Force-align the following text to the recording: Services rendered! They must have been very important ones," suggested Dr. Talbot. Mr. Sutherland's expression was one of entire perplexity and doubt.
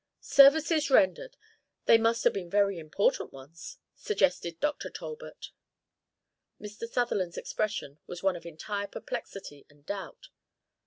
Services 0.21 0.89
rendered! 0.89 1.37
They 1.85 1.99
must 1.99 2.23
have 2.23 2.33
been 2.33 2.49
very 2.49 2.79
important 2.79 3.31
ones," 3.31 3.77
suggested 3.95 4.59
Dr. 4.59 4.89
Talbot. 4.89 5.51
Mr. 6.59 6.89
Sutherland's 6.89 7.37
expression 7.37 7.99
was 8.07 8.23
one 8.23 8.35
of 8.35 8.43
entire 8.47 8.87
perplexity 8.87 9.63
and 9.69 9.85
doubt. 9.85 10.29